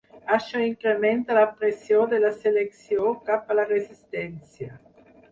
[0.35, 4.71] Això incrementa la pressió de la selecció cap a la resistència.